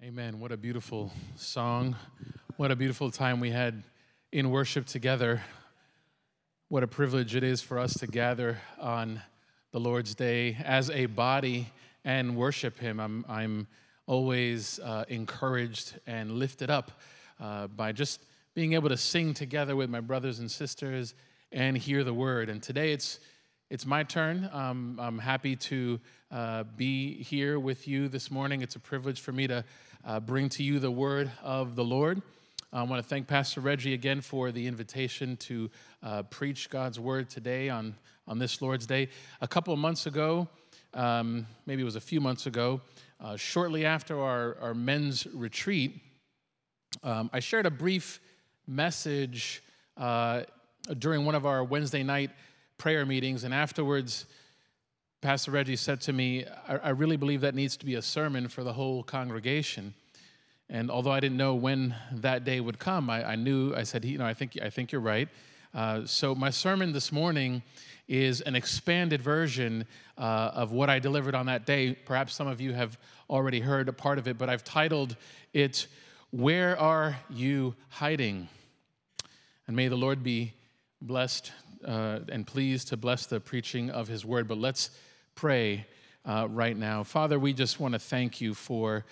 [0.00, 0.38] Amen.
[0.38, 1.96] What a beautiful song.
[2.56, 3.82] What a beautiful time we had
[4.30, 5.42] in worship together.
[6.68, 9.20] What a privilege it is for us to gather on
[9.72, 11.72] the Lord's Day as a body
[12.04, 13.00] and worship Him.
[13.00, 13.66] I'm, I'm
[14.06, 16.92] always uh, encouraged and lifted up
[17.40, 18.20] uh, by just
[18.54, 21.14] being able to sing together with my brothers and sisters
[21.50, 22.50] and hear the word.
[22.50, 23.18] And today it's
[23.70, 24.48] it's my turn.
[24.50, 28.62] Um, I'm happy to uh, be here with you this morning.
[28.62, 29.62] It's a privilege for me to
[30.04, 32.22] uh, bring to you the word of the Lord.
[32.72, 35.70] I want to thank Pastor Reggie again for the invitation to
[36.02, 37.94] uh, preach God's word today on,
[38.26, 39.08] on this Lord's Day.
[39.40, 40.48] A couple of months ago,
[40.94, 42.80] um, maybe it was a few months ago,
[43.20, 46.00] uh, shortly after our, our men's retreat,
[47.02, 48.20] um, I shared a brief
[48.66, 49.62] message
[49.96, 50.42] uh,
[50.98, 52.30] during one of our Wednesday night
[52.76, 54.26] prayer meetings, and afterwards,
[55.20, 58.46] Pastor Reggie said to me, I, I, really believe that needs to be a sermon
[58.46, 59.92] for the whole congregation.
[60.70, 64.04] And although I didn't know when that day would come, I, I knew, I said,
[64.04, 65.28] you know, I think, I think you're right.
[65.74, 67.64] Uh, so my sermon this morning
[68.06, 69.84] is an expanded version
[70.18, 71.94] uh, of what I delivered on that day.
[71.94, 72.96] Perhaps some of you have
[73.28, 75.16] already heard a part of it, but I've titled
[75.52, 75.88] it,
[76.30, 78.48] Where Are You Hiding?
[79.66, 80.52] And may the Lord be
[81.02, 81.50] blessed
[81.84, 84.48] uh, and pleased to bless the preaching of his word.
[84.48, 84.90] But let's
[85.34, 85.86] pray
[86.24, 87.02] uh, right now.
[87.02, 89.04] Father, we just want to thank you for,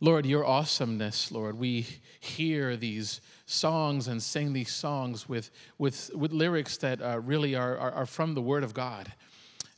[0.00, 1.58] Lord, your awesomeness, Lord.
[1.58, 1.86] We
[2.20, 7.76] hear these songs and sing these songs with, with, with lyrics that uh, really are,
[7.76, 9.12] are, are, from the word of God.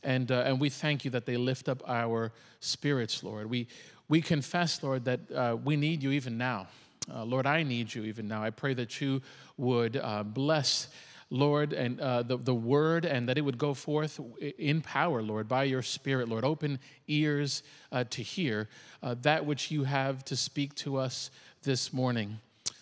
[0.03, 3.49] And, uh, and we thank you that they lift up our spirits, Lord.
[3.49, 3.67] We,
[4.09, 6.67] we confess, Lord, that uh, we need you even now.
[7.11, 8.43] Uh, Lord, I need you even now.
[8.43, 9.21] I pray that you
[9.57, 10.01] would
[10.33, 10.87] bless
[11.31, 14.19] Lord, and uh, the, the word, and that it would go forth
[14.59, 16.43] in power, Lord, by your Spirit, Lord.
[16.43, 18.67] Open ears uh, to hear
[19.01, 21.31] uh, that which you have to speak to us
[21.63, 22.39] this morning.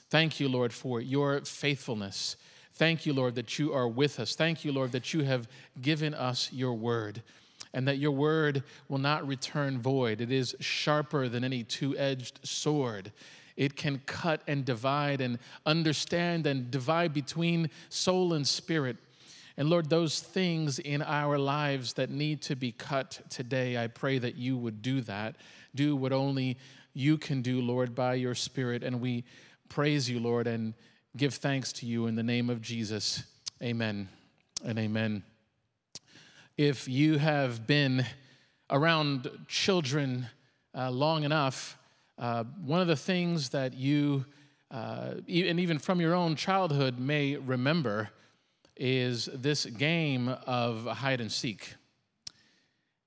[0.09, 2.35] Thank you, Lord, for your faithfulness.
[2.73, 4.35] Thank you, Lord, that you are with us.
[4.35, 5.47] Thank you, Lord, that you have
[5.79, 7.21] given us your word
[7.73, 10.21] and that your word will not return void.
[10.21, 13.11] It is sharper than any two edged sword.
[13.59, 18.95] It can cut and divide and understand and divide between soul and spirit.
[19.57, 24.17] And Lord, those things in our lives that need to be cut today, I pray
[24.17, 25.35] that you would do that.
[25.75, 26.57] Do what only
[26.93, 28.81] you can do, Lord, by your Spirit.
[28.81, 29.25] And we
[29.67, 30.73] praise you, Lord, and
[31.17, 33.23] give thanks to you in the name of Jesus.
[33.61, 34.07] Amen
[34.63, 35.21] and amen.
[36.55, 38.05] If you have been
[38.69, 40.27] around children
[40.73, 41.77] uh, long enough,
[42.19, 44.25] uh, one of the things that you,
[44.71, 48.09] uh, and even from your own childhood, may remember
[48.75, 51.75] is this game of hide and seek.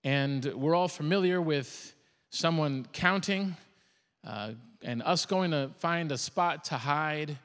[0.02, 1.94] And we're all familiar with
[2.30, 3.54] someone counting
[4.26, 4.52] uh,
[4.82, 7.36] and us going to find a spot to hide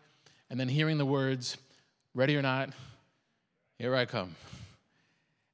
[0.50, 1.57] and then hearing the words,
[2.16, 2.69] ready or not,
[3.77, 4.35] here I come.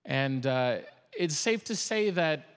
[0.06, 0.78] And uh,
[1.18, 2.53] it's safe to say that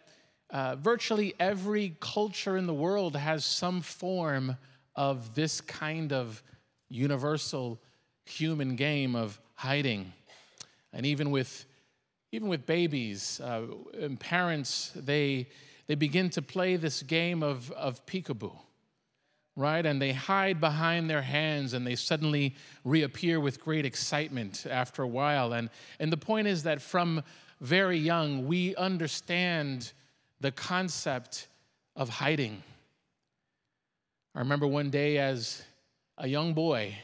[0.51, 4.57] uh, virtually every culture in the world has some form
[4.95, 6.43] of this kind of
[6.89, 7.81] universal
[8.25, 10.13] human game of hiding.
[10.93, 11.67] And even with,
[12.33, 13.63] even with babies uh,
[13.99, 15.49] and parents, they,
[15.87, 18.57] they begin to play this game of, of peekaboo,
[19.57, 19.85] right?
[19.85, 25.09] And they hide behind their hands and they suddenly reappear with great excitement after a
[25.09, 25.53] while.
[25.53, 27.23] And, and the point is that from
[27.61, 29.93] very young, we understand
[30.41, 31.49] the concept
[31.95, 32.63] of hiding.
[34.35, 35.63] I remember one day as
[36.19, 36.97] a young boy,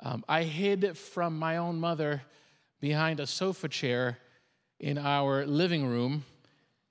[0.00, 2.22] um, I hid from my own mother
[2.80, 4.18] behind a sofa chair
[4.80, 6.24] in our living room,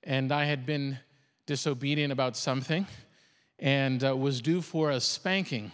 [0.02, 0.98] and I had been
[1.46, 2.86] disobedient about something
[3.58, 5.70] and uh, was due for a spanking.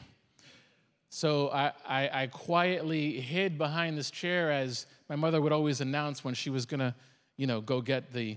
[1.11, 6.23] So I, I, I, quietly hid behind this chair as my mother would always announce
[6.23, 6.95] when she was gonna,
[7.39, 8.37] you know, go get the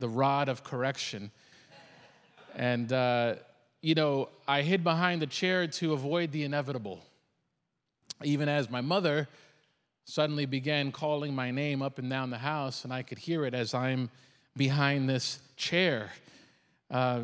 [0.00, 1.30] the rod of correction.
[2.56, 3.34] And, uh,
[3.80, 7.04] you know, I hid behind the chair to avoid the inevitable.
[8.24, 9.28] Even as my mother
[10.04, 13.54] suddenly began calling my name up and down the house, and I could hear it
[13.54, 14.10] as I'm
[14.56, 16.10] behind this chair.
[16.90, 17.20] Uh,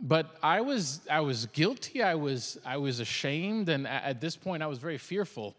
[0.00, 4.62] but I was, I was guilty, I was, I was ashamed, and at this point,
[4.62, 5.54] I was very fearful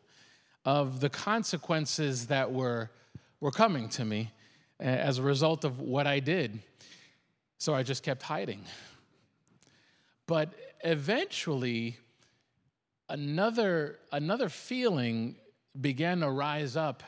[0.66, 2.92] of the consequences that were,
[3.40, 4.32] were coming to me
[4.80, 6.60] as a result of what I did.
[7.58, 8.64] So I just kept hiding.
[10.28, 10.54] But
[10.84, 11.98] eventually,
[13.10, 15.36] another, another feeling
[15.80, 17.04] began to rise up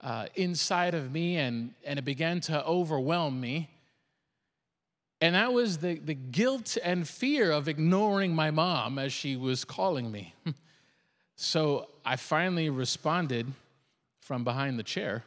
[0.00, 3.68] uh, inside of me and, and it began to overwhelm me.
[5.20, 9.64] And that was the, the guilt and fear of ignoring my mom as she was
[9.64, 10.34] calling me.
[11.36, 13.46] so I finally responded
[14.20, 15.24] from behind the chair.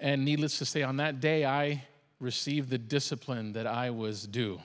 [0.00, 1.84] And needless to say, on that day, I
[2.20, 4.60] received the discipline that I was due.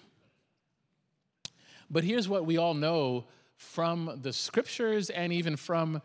[1.89, 3.25] But here's what we all know
[3.55, 6.01] from the scriptures and even from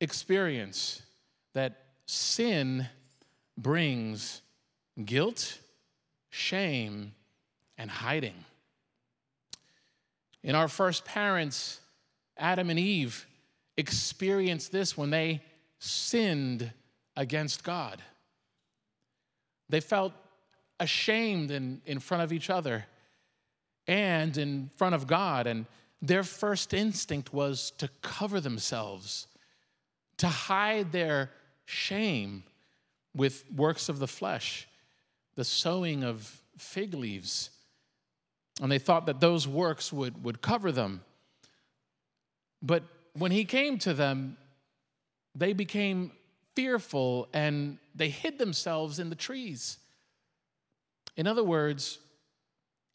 [0.00, 1.02] experience
[1.54, 2.86] that sin
[3.56, 4.42] brings
[5.04, 5.58] guilt,
[6.30, 7.12] shame,
[7.78, 8.44] and hiding.
[10.42, 11.80] In our first parents,
[12.36, 13.26] Adam and Eve
[13.76, 15.42] experienced this when they
[15.78, 16.70] sinned
[17.16, 18.02] against God.
[19.68, 20.12] They felt
[20.78, 22.86] ashamed in, in front of each other
[23.86, 25.46] and in front of God.
[25.46, 25.66] And
[26.02, 29.26] their first instinct was to cover themselves,
[30.18, 31.30] to hide their
[31.64, 32.44] shame
[33.14, 34.68] with works of the flesh,
[35.34, 37.50] the sewing of fig leaves.
[38.62, 41.02] And they thought that those works would, would cover them.
[42.62, 42.84] But
[43.14, 44.36] when he came to them,
[45.34, 46.12] they became
[46.56, 49.78] fearful and they hid themselves in the trees.
[51.16, 51.98] In other words,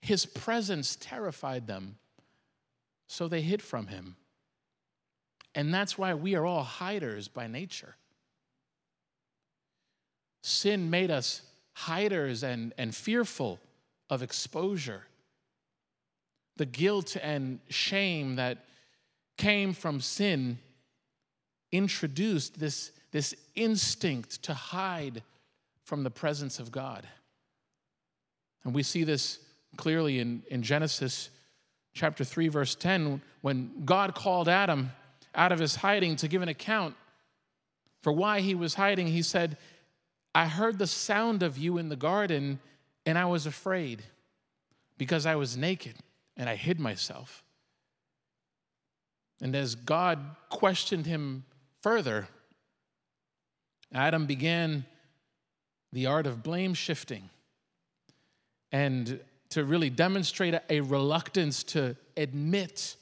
[0.01, 1.97] his presence terrified them,
[3.07, 4.15] so they hid from him.
[5.53, 7.95] And that's why we are all hiders by nature.
[10.43, 11.41] Sin made us
[11.73, 13.59] hiders and, and fearful
[14.09, 15.03] of exposure.
[16.57, 18.65] The guilt and shame that
[19.37, 20.57] came from sin
[21.71, 25.21] introduced this, this instinct to hide
[25.83, 27.07] from the presence of God.
[28.63, 29.39] And we see this
[29.77, 31.29] clearly in, in Genesis
[31.93, 34.91] chapter 3, verse 10, when God called Adam
[35.35, 36.95] out of his hiding to give an account
[38.01, 39.07] for why he was hiding.
[39.07, 39.57] He said,
[40.33, 42.59] I heard the sound of you in the garden,
[43.05, 44.03] and I was afraid
[44.97, 45.95] because I was naked
[46.37, 47.43] and I hid myself.
[49.41, 50.19] And as God
[50.49, 51.43] questioned him
[51.81, 52.27] further,
[53.93, 54.85] Adam began
[55.91, 57.29] the art of blame shifting
[58.71, 62.95] and to really demonstrate a, reluctance to admit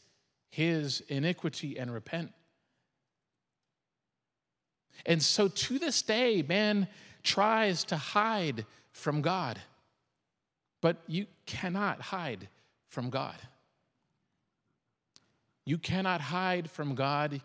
[0.50, 2.32] his iniquity and repent.
[5.06, 6.88] And so to this day, man
[7.24, 9.60] tries to hide from God,
[10.82, 12.48] but you cannot hide
[12.88, 13.36] from God.
[15.66, 17.42] You cannot hide from God.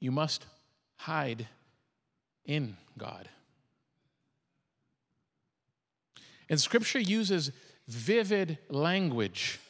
[0.00, 0.46] You must
[0.96, 1.46] hide
[2.46, 3.28] in God.
[6.48, 7.50] And scripture uses
[7.88, 9.60] vivid language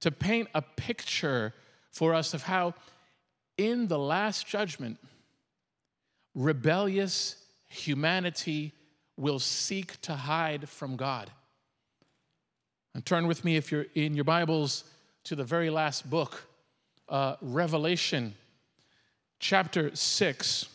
[0.00, 1.54] to paint a picture
[1.90, 2.74] for us of how,
[3.56, 4.98] in the last judgment,
[6.34, 7.36] rebellious
[7.68, 8.72] humanity
[9.16, 11.30] will seek to hide from God.
[12.94, 14.84] And turn with me, if you're in your Bibles,
[15.24, 16.46] to the very last book,
[17.08, 18.34] uh, Revelation,
[19.38, 20.68] chapter 6.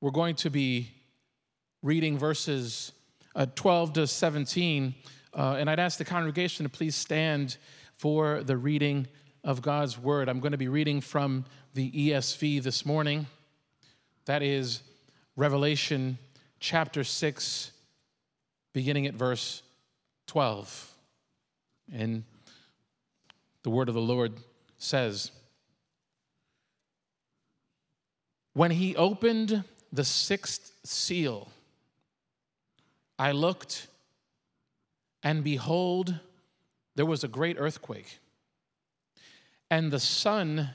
[0.00, 0.92] We're going to be
[1.82, 2.92] reading verses
[3.34, 4.94] uh, 12 to 17.
[5.34, 7.56] Uh, and I'd ask the congregation to please stand
[7.96, 9.08] for the reading
[9.42, 10.28] of God's word.
[10.28, 13.26] I'm going to be reading from the ESV this morning.
[14.26, 14.82] That is
[15.34, 16.18] Revelation
[16.60, 17.72] chapter 6,
[18.72, 19.64] beginning at verse
[20.28, 20.94] 12.
[21.92, 22.22] And
[23.64, 24.34] the word of the Lord
[24.78, 25.32] says,
[28.52, 31.48] When he opened the sixth seal,
[33.18, 33.88] I looked,
[35.22, 36.14] and behold,
[36.94, 38.18] there was a great earthquake,
[39.70, 40.70] and the sun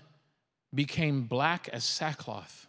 [0.74, 2.67] became black as sackcloth,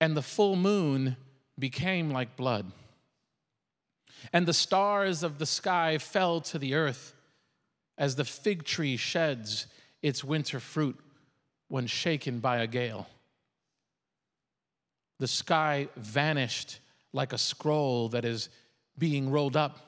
[0.00, 1.16] and the full moon
[1.58, 2.70] became like blood,
[4.32, 7.14] and the stars of the sky fell to the earth
[7.98, 9.66] as the fig tree sheds
[10.02, 10.98] its winter fruit
[11.68, 13.08] when shaken by a gale.
[15.18, 16.80] The sky vanished
[17.12, 18.48] like a scroll that is
[18.98, 19.78] being rolled up.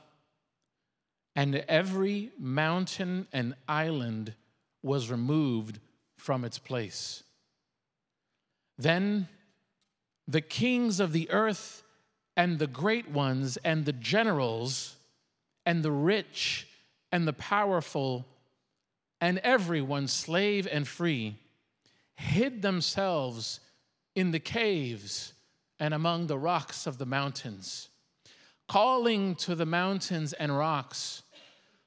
[1.37, 4.35] And every mountain and island
[4.83, 5.79] was removed
[6.17, 7.23] from its place.
[8.77, 9.29] Then
[10.27, 11.83] the kings of the earth
[12.37, 14.97] and the great ones and the generals
[15.67, 16.67] and the rich
[17.13, 18.27] and the powerful
[19.21, 21.37] and everyone, slave and free,
[22.15, 23.61] hid themselves
[24.19, 25.33] in the caves
[25.79, 27.89] and among the rocks of the mountains,
[28.67, 31.23] calling to the mountains and rocks,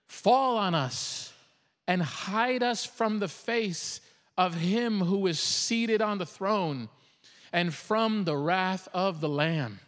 [0.08, 1.34] Fall on us
[1.90, 4.00] and hide us from the face
[4.38, 6.88] of him who is seated on the throne
[7.52, 9.82] and from the wrath of the Lamb.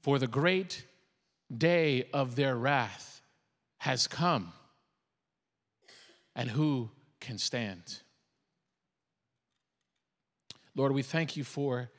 [0.00, 0.82] For the great
[1.54, 3.20] day of their wrath
[3.78, 4.54] has come.
[6.34, 6.88] And who
[7.20, 8.00] can stand?
[10.74, 11.90] Lord, we thank you for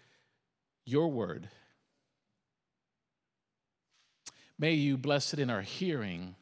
[0.85, 1.49] your word.
[4.57, 6.35] May you bless it in our hearing.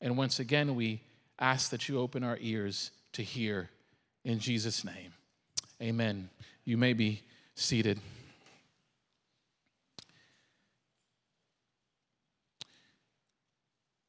[0.00, 1.02] And once again, we
[1.38, 3.70] ask that you open our ears to hear
[4.24, 5.12] in Jesus' name.
[5.80, 6.28] Amen.
[6.64, 7.22] You may be
[7.54, 8.00] seated.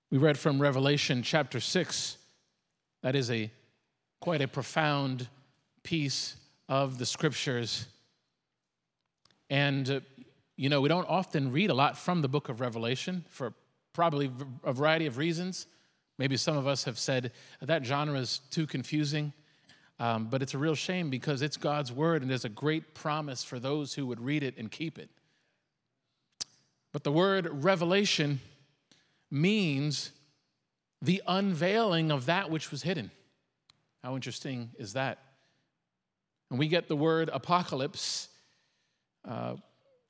[0.09, 2.17] We read from Revelation chapter 6.
[3.03, 3.51] That is a
[4.19, 5.27] quite a profound
[5.83, 6.35] piece
[6.69, 7.86] of the scriptures.
[9.50, 10.00] And, uh,
[10.55, 13.53] you know, we don't often read a lot from the book of Revelation for
[13.93, 14.31] probably
[14.63, 15.67] a variety of reasons.
[16.17, 17.31] Maybe some of us have said
[17.62, 19.33] that genre is too confusing.
[20.00, 23.43] Um, but it's a real shame because it's God's word and there's a great promise
[23.43, 25.09] for those who would read it and keep it.
[26.93, 28.39] But the word revelation
[29.31, 30.12] means
[31.01, 33.12] the unveiling of that which was hidden.
[34.03, 35.19] How interesting is that?
[36.49, 38.29] And we get the word apocalypse,
[39.27, 39.55] uh,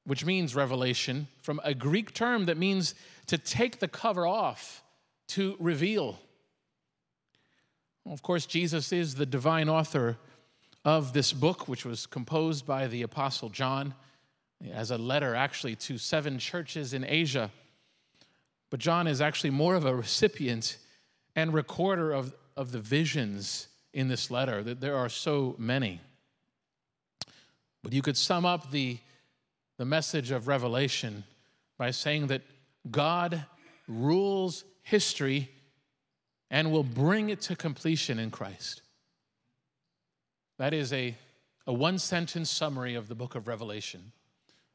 [0.06, 4.84] which means revelation, from a Greek term that means to take the cover off,
[5.29, 6.20] to reveal.
[8.06, 10.17] Well, of course, Jesus is the divine author
[10.86, 13.94] of this book, which was composed by the Apostle John
[14.72, 17.51] as a letter actually to seven churches in Asia.
[18.70, 20.77] But John is actually more of a recipient
[21.36, 26.00] and recorder of, of the visions in this letter, that there are so many.
[27.88, 28.98] But you could sum up the,
[29.77, 31.24] the message of Revelation
[31.77, 32.41] by saying that
[32.91, 33.46] God
[33.88, 35.50] rules history
[36.51, 38.82] and will bring it to completion in Christ.
[40.58, 41.15] That is a,
[41.65, 44.12] a one sentence summary of the book of Revelation.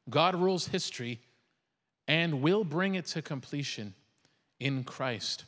[0.08, 1.20] God rules history
[2.08, 3.92] and will bring it to completion
[4.58, 5.44] in Christ.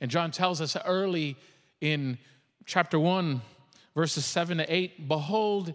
[0.00, 1.36] And John tells us early
[1.80, 2.16] in
[2.64, 3.42] chapter 1,
[3.96, 5.74] verses 7 to 8 Behold,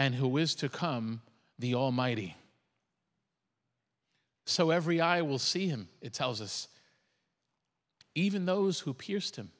[0.00, 1.20] and who is to come,
[1.58, 2.34] the Almighty.
[4.46, 6.68] So every eye will see him, it tells us,
[8.14, 9.50] even those who pierced him.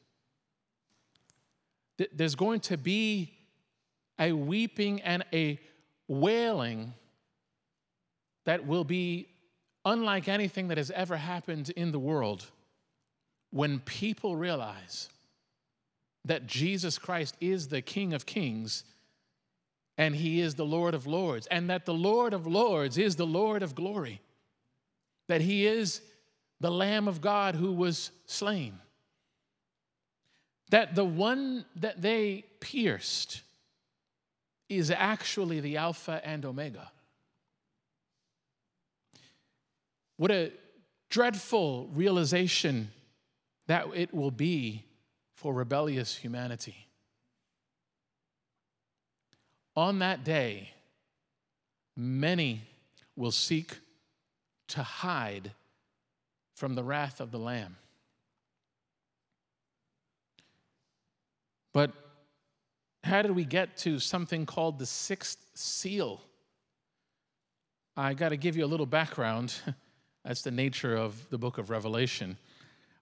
[2.14, 3.35] There's going to be
[4.18, 5.61] a weeping and a
[6.09, 6.94] wailing
[8.47, 9.28] that will be
[9.85, 12.47] unlike anything that has ever happened in the world
[13.50, 15.11] when people realize
[16.25, 18.85] that Jesus Christ is the King of Kings
[20.00, 23.26] and he is the Lord of Lords, and that the Lord of Lords is the
[23.26, 24.23] Lord of glory,
[25.28, 26.00] that he is
[26.59, 28.78] the Lamb of God who was slain,
[30.71, 33.42] that the one that they pierced
[34.71, 36.90] is actually the Alpha and Omega.
[40.16, 40.50] What a
[41.11, 42.90] dreadful realization
[43.66, 44.87] that it will be
[45.35, 46.87] for rebellious humanity.
[49.77, 50.71] On that day,
[51.97, 52.62] many
[53.17, 53.79] will seek
[54.69, 55.53] to hide
[56.55, 57.77] from the wrath of the Lamb.
[61.73, 61.93] But
[63.05, 66.21] how did we get to something called the sixth seal?
[67.97, 69.55] I got to give you a little background.
[70.25, 72.37] That's the nature of the book of Revelation.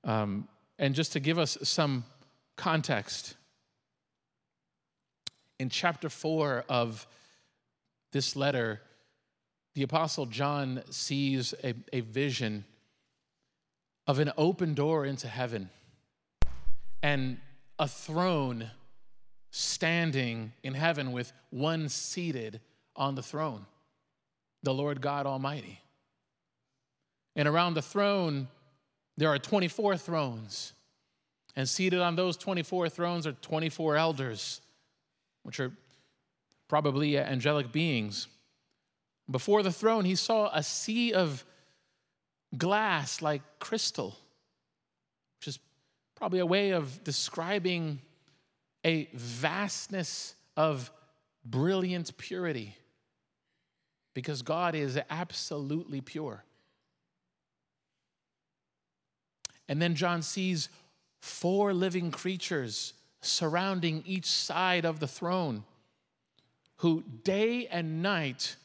[0.04, 0.48] Um,
[0.78, 2.04] and just to give us some
[2.56, 3.34] context,
[5.58, 7.06] in chapter 4 of
[8.12, 8.80] this letter,
[9.74, 12.64] the Apostle John sees a, a vision
[14.06, 15.70] of an open door into heaven
[17.02, 17.38] and
[17.78, 18.70] a throne
[19.50, 22.60] standing in heaven with one seated
[22.96, 23.66] on the throne,
[24.62, 25.80] the Lord God Almighty.
[27.36, 28.48] And around the throne,
[29.16, 30.72] there are 24 thrones.
[31.54, 34.60] And seated on those 24 thrones are 24 elders
[35.48, 35.72] which are
[36.68, 38.26] probably angelic beings.
[39.30, 41.42] Before the throne, he saw a sea of
[42.58, 44.14] glass like crystal,
[45.38, 45.58] which is
[46.14, 48.00] probably a way of describing
[48.84, 50.90] a vastness of
[51.46, 52.76] brilliant purity.
[54.18, 56.42] because God is absolutely pure.
[59.68, 60.70] And then John sees
[61.20, 65.64] four living creatures surrounding each side of the throne
[66.76, 68.56] who day and night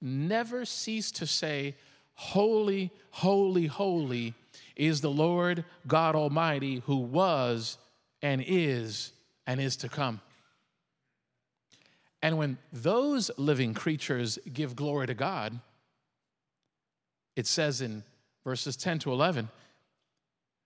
[0.00, 1.74] never cease to say,
[2.14, 4.34] Holy, holy, holy
[4.74, 7.76] is the Lord God Almighty who was
[8.22, 9.12] and is
[9.46, 10.20] and is to come.
[12.22, 15.58] And when those living creatures give glory to God,
[17.36, 18.02] it says in
[18.44, 19.48] verses 10 to 11,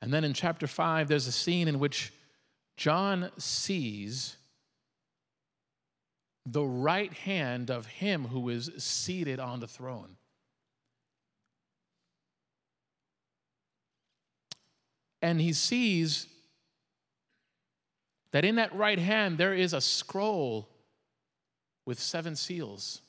[0.00, 2.12] And then in chapter 5, there's a scene in which
[2.76, 4.36] John sees
[6.46, 10.16] the right hand of him who is seated on the throne.
[15.20, 16.26] And he sees
[18.30, 20.68] that in that right hand there is a scroll
[21.84, 23.00] with seven seals.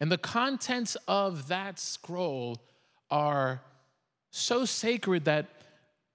[0.00, 2.62] And the contents of that scroll
[3.10, 3.62] are
[4.36, 5.46] so sacred that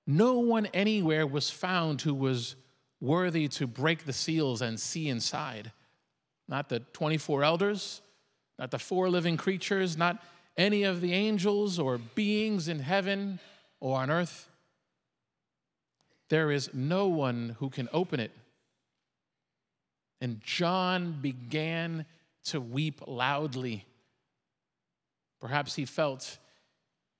[0.06, 2.56] no one anywhere was found who was
[3.00, 5.72] worthy to break the seals and see inside.
[6.48, 8.02] Not the 24 elders,
[8.60, 10.24] not the four living creatures, not
[10.56, 13.40] any of the angels or beings in heaven
[13.80, 14.48] or on earth.
[16.30, 18.32] There is no one who can open it.
[20.22, 22.06] And John began
[22.46, 23.86] to weep loudly.
[25.40, 26.38] Perhaps he felt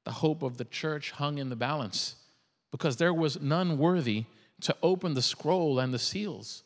[0.04, 2.16] the hope of the church hung in the balance
[2.72, 4.26] because there was none worthy
[4.62, 6.64] to open the scroll and the seals.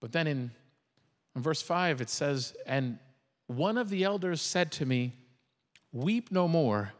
[0.00, 0.50] But then in,
[1.34, 2.98] in verse 5, it says, And
[3.46, 5.12] one of the elders said to me,
[5.92, 6.92] Weep no more.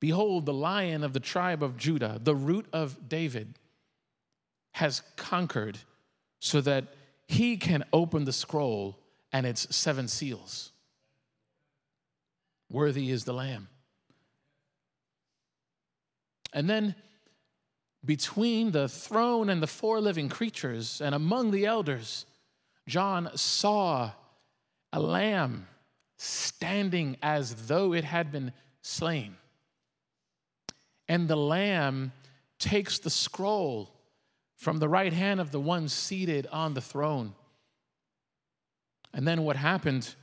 [0.00, 3.54] Behold, the lion of the tribe of Judah, the root of David,
[4.72, 5.78] has conquered
[6.40, 6.86] so that
[7.28, 8.98] he can open the scroll
[9.32, 10.71] and its seven seals.
[12.72, 13.68] Worthy is the Lamb.
[16.54, 16.94] And then
[18.04, 22.26] between the throne and the four living creatures and among the elders,
[22.88, 24.12] John saw
[24.92, 25.68] a lamb
[26.16, 29.36] standing as though it had been slain.
[31.08, 32.12] And the lamb
[32.58, 33.90] takes the scroll
[34.56, 37.34] from the right hand of the one seated on the throne.
[39.12, 40.14] And then what happened?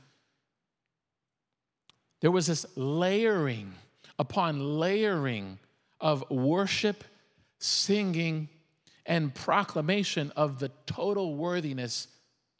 [2.20, 3.72] There was this layering
[4.18, 5.58] upon layering
[6.00, 7.04] of worship,
[7.58, 8.48] singing,
[9.06, 12.08] and proclamation of the total worthiness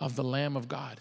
[0.00, 1.00] of the Lamb of God.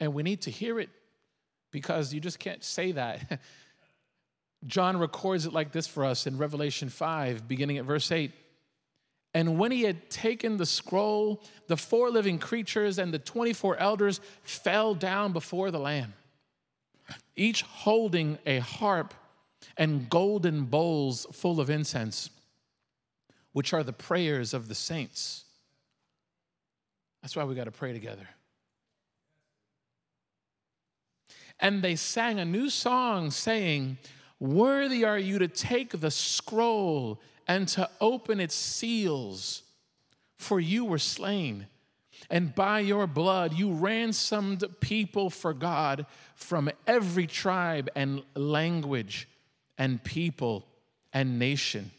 [0.00, 0.90] And we need to hear it
[1.70, 3.40] because you just can't say that.
[4.66, 8.32] John records it like this for us in Revelation 5, beginning at verse 8.
[9.34, 14.20] And when he had taken the scroll, the four living creatures and the 24 elders
[14.42, 16.14] fell down before the Lamb
[17.36, 19.14] each holding a harp
[19.76, 22.30] and golden bowls full of incense,
[23.52, 25.44] which are the prayers of the saints.
[27.22, 28.28] That's why we got to pray together.
[31.60, 33.98] And they sang a new song saying,
[34.40, 39.62] Worthy are you to take the scroll and to open its seals,
[40.36, 41.66] for you were slain
[42.30, 49.28] and by your blood you ransomed people for God from every tribe and language
[49.78, 50.66] and people
[51.12, 51.90] and nation.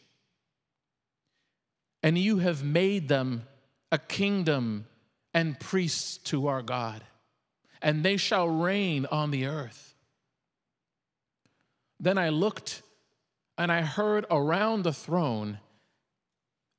[2.04, 3.44] And you have made them
[3.92, 4.86] a kingdom
[5.34, 7.04] and priests to our God,
[7.82, 9.96] and they shall reign on the earth.
[12.00, 12.82] Then I looked
[13.58, 15.60] and I heard around the throne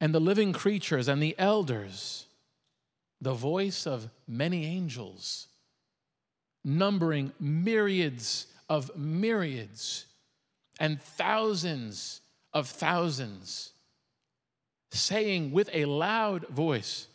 [0.00, 2.26] and the living creatures and the elders
[3.20, 5.48] the voice of many angels,
[6.64, 10.06] numbering myriads of myriads
[10.78, 12.20] and thousands
[12.52, 13.72] of thousands,
[14.90, 17.08] saying with a loud voice,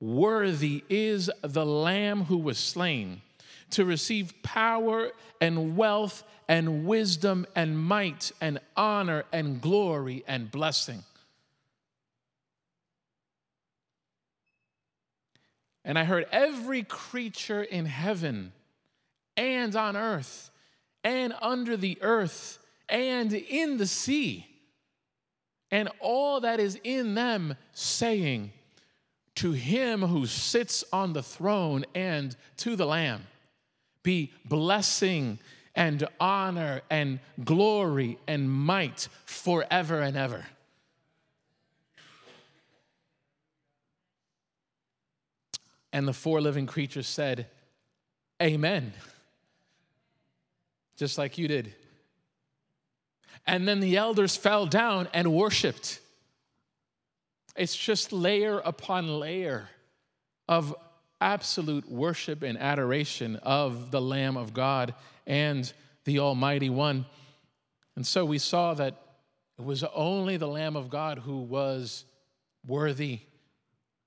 [0.00, 3.22] Worthy is the Lamb who was slain
[3.70, 11.02] to receive power and wealth and wisdom and might and honor and glory and blessing.
[15.84, 18.52] And I heard every creature in heaven
[19.36, 20.50] and on earth
[21.04, 24.46] and under the earth and in the sea
[25.70, 28.52] and all that is in them saying,
[29.36, 33.26] To him who sits on the throne and to the Lamb
[34.02, 35.38] be blessing
[35.74, 40.46] and honor and glory and might forever and ever.
[45.92, 47.46] And the four living creatures said,
[48.42, 48.92] Amen.
[50.96, 51.74] Just like you did.
[53.46, 56.00] And then the elders fell down and worshiped.
[57.56, 59.68] It's just layer upon layer
[60.48, 60.74] of
[61.20, 64.94] absolute worship and adoration of the Lamb of God
[65.26, 65.72] and
[66.04, 67.06] the Almighty One.
[67.96, 68.94] And so we saw that
[69.58, 72.04] it was only the Lamb of God who was
[72.66, 73.20] worthy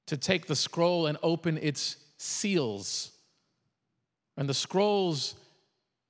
[0.08, 3.12] to take the scroll and open its seals.
[4.38, 5.36] And the scrolls,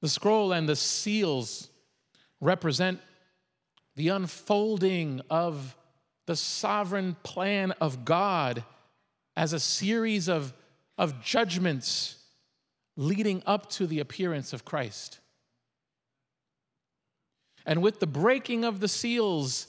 [0.01, 1.69] the scroll and the seals
[2.39, 2.99] represent
[3.95, 5.75] the unfolding of
[6.27, 8.63] the sovereign plan of God
[9.35, 10.53] as a series of,
[11.01, 12.15] of judgments
[12.95, 15.19] leading up to the appearance of Christ.
[17.65, 19.65] And with the breaking of the seals,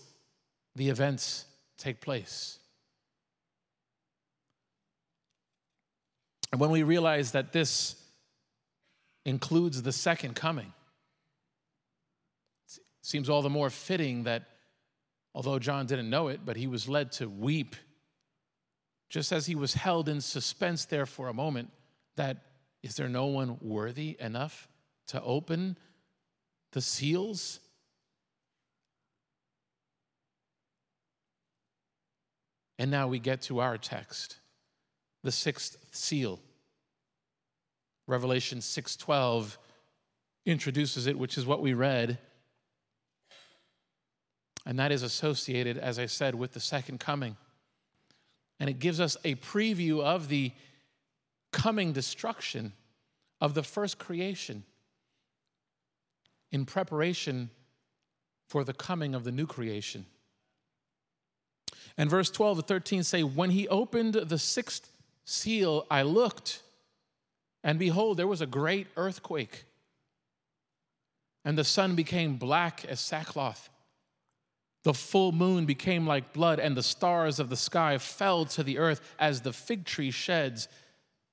[0.76, 1.46] the events
[1.78, 2.58] take place.
[6.52, 7.96] And when we realize that this
[9.24, 10.74] includes the second coming,
[12.68, 14.42] it seems all the more fitting that
[15.34, 17.74] although John didn't know it, but he was led to weep,
[19.12, 21.70] just as he was held in suspense there for a moment,
[22.16, 22.38] that
[22.82, 24.68] is there no one worthy enough
[25.08, 25.76] to open
[26.72, 27.60] the seals?
[32.78, 34.38] And now we get to our text,
[35.22, 36.40] the sixth seal.
[38.06, 39.58] Revelation 6:12
[40.46, 42.18] introduces it, which is what we read.
[44.64, 47.36] And that is associated, as I said, with the second coming.
[48.60, 50.52] And it gives us a preview of the
[51.52, 52.72] coming destruction
[53.40, 54.64] of the first creation
[56.52, 57.50] in preparation
[58.48, 60.06] for the coming of the new creation.
[61.96, 64.90] And verse 12 to 13 say, When he opened the sixth
[65.24, 66.62] seal, I looked,
[67.64, 69.64] and behold, there was a great earthquake,
[71.44, 73.68] and the sun became black as sackcloth.
[74.82, 78.78] The full moon became like blood, and the stars of the sky fell to the
[78.78, 80.68] earth as the fig tree sheds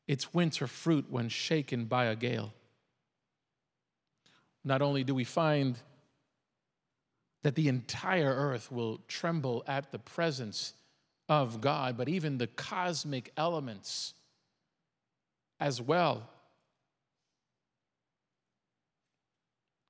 [0.08, 2.54] its winter fruit when shaken by a gale.
[4.64, 5.78] Not only do we find
[7.44, 10.74] that the entire earth will tremble at the presence
[11.28, 14.14] of God, but even the cosmic elements
[15.60, 16.28] as well.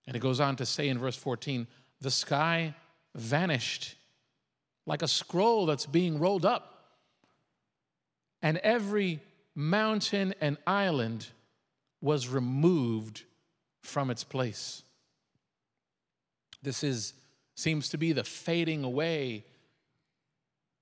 [0.05, 1.67] And it goes on to say in verse 14
[2.01, 2.75] the sky
[3.19, 3.95] vanished
[4.85, 6.83] like a scroll that's being rolled up,
[8.41, 9.19] and every
[9.55, 11.27] mountain and island
[12.01, 13.23] was removed
[13.81, 14.83] from its place.
[16.61, 17.13] This is
[17.55, 19.43] seems to be the fading away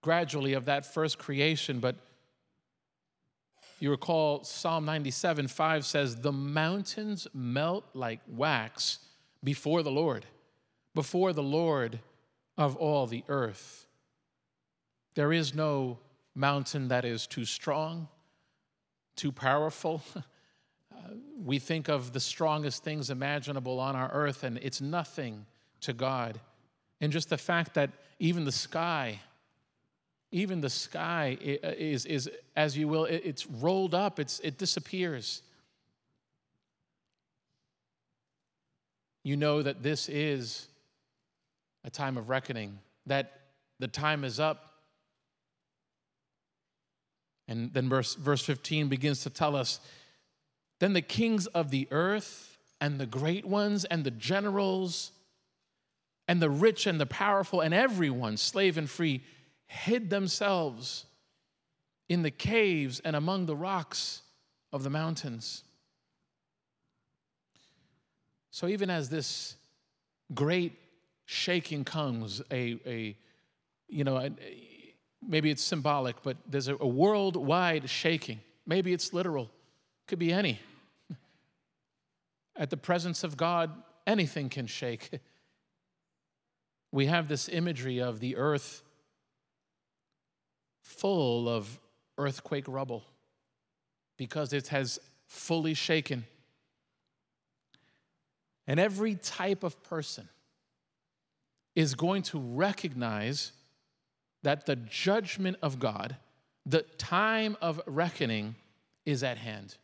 [0.02, 1.80] gradually of that first creation.
[1.80, 1.96] But
[3.80, 9.00] you recall Psalm 97 5 says, The mountains melt like wax
[9.44, 10.26] before the Lord,
[10.94, 12.00] before the Lord
[12.58, 13.86] of all the earth.
[15.16, 16.00] There is no
[16.36, 18.08] mountain that is too strong,
[19.16, 20.02] too powerful.
[20.98, 21.12] Uh,
[21.46, 25.46] we think of the strongest things imaginable on our earth, and it's nothing
[25.82, 26.40] to God.
[27.02, 29.20] And just the fact that even the sky,
[30.32, 35.44] even the sky uh, is, is as you will, it's rolled up, it's, it disappears.
[39.24, 40.68] You know that this is
[41.88, 43.40] a time of reckoning, that
[43.80, 44.74] the time is up.
[47.48, 49.80] And then verse, verse 15 begins to tell us
[50.80, 55.12] then the kings of the earth and the great ones and the generals
[56.28, 59.24] and the rich and the powerful and everyone, slave and free,
[59.66, 61.06] hid themselves
[62.10, 64.24] in the caves and among the rocks
[64.74, 65.64] of the mountains.
[68.52, 69.56] So, even as this
[70.34, 70.74] great
[71.28, 73.16] shaking comes, a, a
[73.88, 74.32] you know, a,
[75.22, 78.40] maybe it's symbolic, but there's a, a worldwide shaking.
[78.66, 79.52] Maybe it's literal,
[80.08, 80.60] could be any.
[82.56, 83.72] At the presence of God,
[84.08, 85.12] anything can shake.
[86.92, 88.82] we have this imagery of the earth
[90.82, 91.80] full of
[92.18, 93.04] earthquake rubble.
[94.18, 96.26] because it has fully shaken.
[98.66, 100.28] And every type of person
[101.78, 103.52] is going to recognize
[104.42, 106.18] that the judgment of God,
[106.66, 108.56] the time of reckoning,
[109.06, 109.78] is at hand.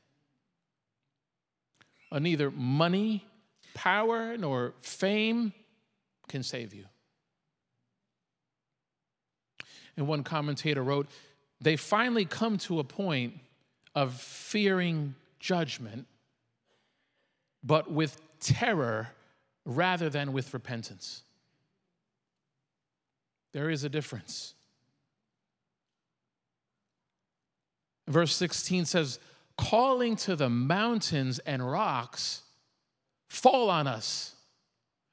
[2.12, 3.24] And neither money,
[3.76, 5.54] power, nor fame
[6.28, 6.86] can save you.
[9.96, 11.08] And one commentator wrote,
[11.62, 13.36] they finally come to a point
[13.94, 16.08] of fearing judgment,
[17.64, 19.10] but with terror
[19.64, 21.22] rather than with repentance.
[23.54, 24.56] There is a difference.
[28.08, 29.20] Verse 16 says,
[29.58, 32.42] Calling to the mountains and rocks,
[33.28, 34.36] fall on us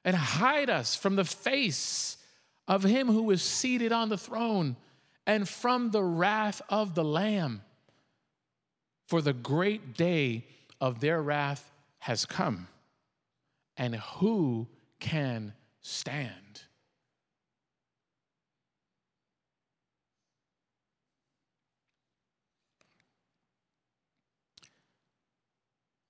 [0.03, 2.17] and hide us from the face
[2.67, 4.75] of him who is seated on the throne
[5.27, 7.61] and from the wrath of the Lamb.
[9.07, 10.45] For the great day
[10.79, 12.67] of their wrath has come,
[13.77, 14.67] and who
[14.99, 16.63] can stand?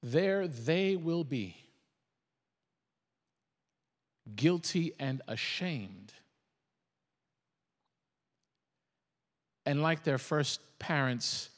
[0.03, 1.55] There they will be,
[4.35, 6.13] guilty and ashamed.
[9.65, 11.49] And like their first parents,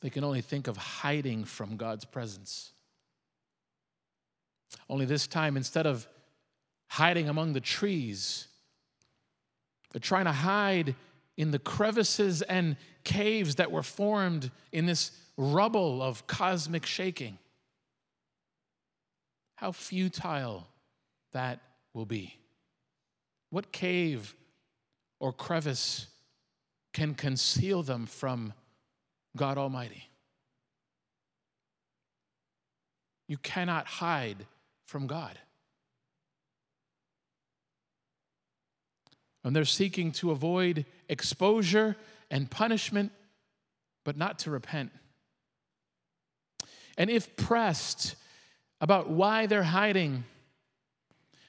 [0.00, 2.72] they can only think of hiding from God's presence.
[4.90, 6.08] Only this time, instead of
[6.88, 8.48] hiding among the trees,
[9.92, 10.96] they're trying to hide
[11.36, 17.38] in the crevices and caves that were formed in this rubble of cosmic shaking.
[19.56, 20.66] How futile
[21.32, 21.60] that
[21.94, 22.36] will be.
[23.50, 24.34] What cave
[25.20, 26.06] or crevice
[26.92, 28.52] can conceal them from
[29.36, 30.08] God Almighty?
[33.28, 34.46] You cannot hide
[34.86, 35.38] from God.
[39.44, 41.96] And they're seeking to avoid exposure
[42.30, 43.10] and punishment,
[44.04, 44.92] but not to repent.
[46.96, 48.16] And if pressed
[48.80, 50.24] about why they're hiding,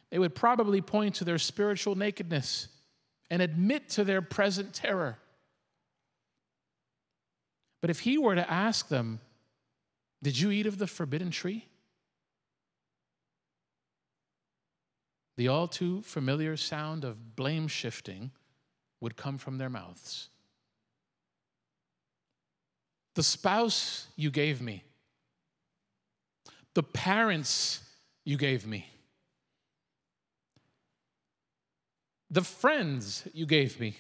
[0.09, 2.67] they would probably point to their spiritual nakedness
[3.29, 5.17] and admit to their present terror.
[7.81, 9.19] But if he were to ask them,
[10.21, 11.67] Did you eat of the forbidden tree?
[15.35, 18.31] The all too familiar sound of blame shifting
[19.01, 20.29] would come from their mouths.
[23.15, 24.83] The spouse you gave me
[26.73, 27.81] the parents
[28.25, 28.87] you gave me,
[32.29, 33.95] the friends you gave me,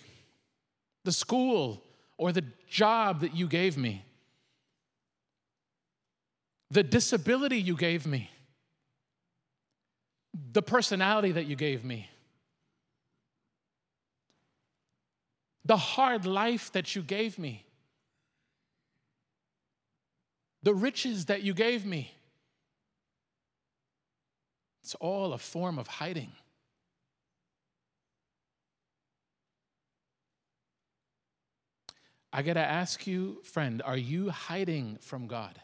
[1.03, 1.83] the school
[2.17, 4.03] or the job that you gave me,
[6.71, 8.31] the disability you gave me,
[10.51, 12.09] the personality that you gave me,
[15.65, 17.65] the hard life that you gave me,
[20.63, 22.11] the riches that you gave me.
[24.83, 26.33] It's all a form of hiding.
[32.33, 35.59] I got to ask you, friend, are you hiding from God?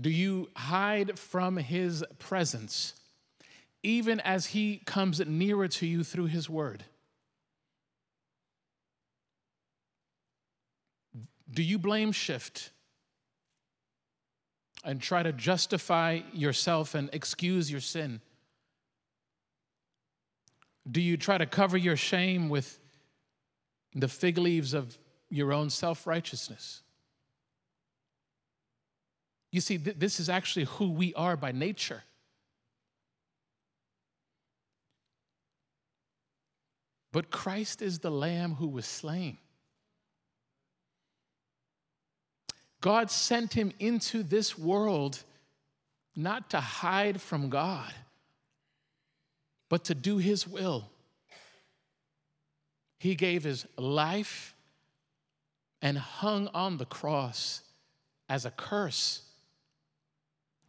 [0.00, 2.94] Do you hide from His presence
[3.82, 6.84] even as He comes nearer to you through His word?
[11.50, 12.70] Do you blame shift?
[14.84, 18.20] And try to justify yourself and excuse your sin?
[20.90, 22.78] Do you try to cover your shame with
[23.94, 24.96] the fig leaves of
[25.30, 26.82] your own self righteousness?
[29.50, 32.04] You see, th- this is actually who we are by nature.
[37.12, 39.38] But Christ is the Lamb who was slain.
[42.80, 45.22] God sent him into this world
[46.14, 47.92] not to hide from God,
[49.68, 50.90] but to do his will.
[52.98, 54.54] He gave his life
[55.80, 57.62] and hung on the cross
[58.28, 59.22] as a curse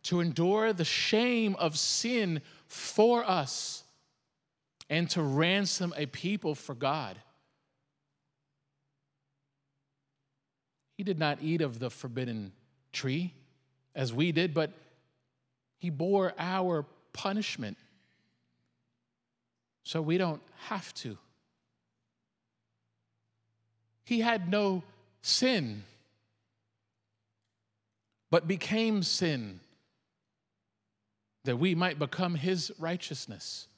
[0.04, 3.84] to endure the shame of sin for us
[4.90, 7.18] and to ransom a people for God.
[11.00, 12.52] He did not eat of the forbidden
[12.92, 13.34] tree
[13.96, 14.74] as we did, but
[15.78, 17.78] he bore our punishment
[19.84, 21.18] so we don't have to.
[24.04, 24.84] He had no
[25.22, 25.86] sin,
[28.30, 29.62] but became sin
[31.46, 33.70] that we might become his righteousness.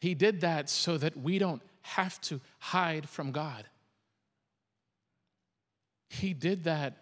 [0.00, 3.64] He did that so that we don't have to hide from God.
[6.12, 6.96] He did that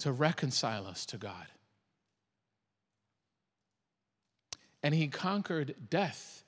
[0.00, 1.46] to reconcile us to God.
[4.82, 6.44] And he conquered death.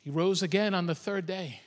[0.00, 1.60] He rose again on the third day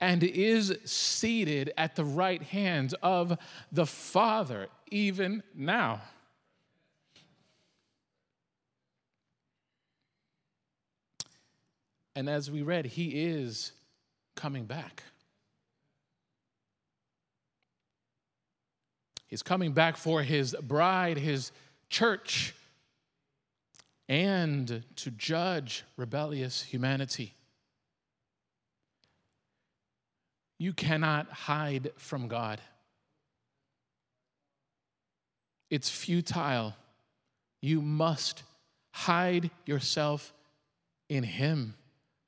[0.00, 3.36] and is seated at the right hand of
[3.72, 6.02] the Father, even now.
[12.14, 13.72] And as we read, he is
[14.36, 15.02] coming back.
[19.30, 21.52] He's coming back for his bride, his
[21.88, 22.54] church,
[24.08, 27.34] and to judge rebellious humanity.
[30.58, 32.60] You cannot hide from God.
[35.70, 36.74] It's futile.
[37.62, 38.42] You must
[38.90, 40.34] hide yourself
[41.08, 41.74] in Him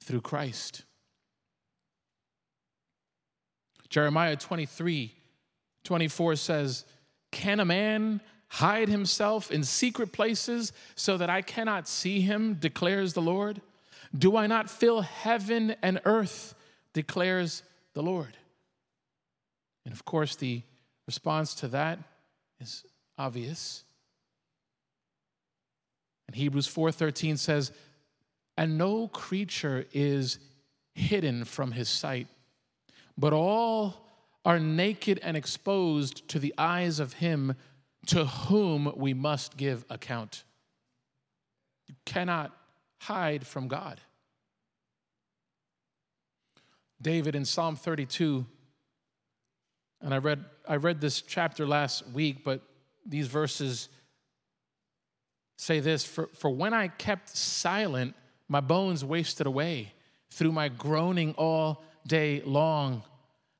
[0.05, 0.83] through Christ.
[3.89, 5.13] Jeremiah 23
[5.85, 6.85] 24 says,
[7.33, 13.15] Can a man hide himself in secret places so that I cannot see him, declares
[13.15, 13.61] the Lord?
[14.17, 16.55] Do I not fill heaven and earth,
[16.93, 17.63] declares
[17.95, 18.37] the Lord?
[19.85, 20.63] And of course, the
[21.07, 21.99] response to that
[22.61, 22.85] is
[23.19, 23.85] obvious.
[26.27, 27.73] And Hebrews 4:13 says,
[28.57, 30.39] "And no creature is
[30.95, 32.29] hidden from his sight,
[33.17, 34.07] but all
[34.45, 37.55] are naked and exposed to the eyes of him
[38.07, 40.45] to whom we must give account.
[41.87, 42.57] You cannot
[43.01, 44.01] hide from God.
[47.01, 48.47] David in Psalm 32,
[50.01, 52.61] and I read, I read this chapter last week, but
[53.07, 53.89] these verses
[55.57, 58.15] say this for, for when I kept silent,
[58.49, 59.93] my bones wasted away
[60.31, 63.03] through my groaning all day long.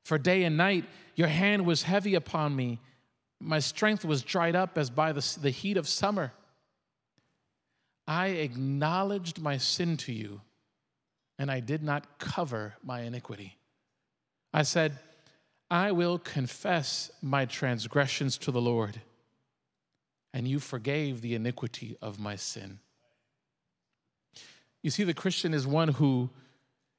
[0.03, 0.85] For day and night,
[1.15, 2.79] your hand was heavy upon me.
[3.39, 6.33] My strength was dried up as by the, the heat of summer.
[8.07, 10.41] I acknowledged my sin to you,
[11.39, 13.57] and I did not cover my iniquity.
[14.53, 14.99] I said,
[15.71, 19.01] I will confess my transgressions to the Lord,
[20.33, 22.79] and you forgave the iniquity of my sin.
[24.81, 26.29] You see, the Christian is one who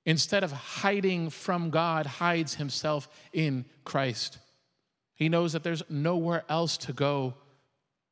[0.06, 4.38] instead of hiding from God, hides himself in Christ.
[5.14, 7.34] He knows that there's nowhere else to go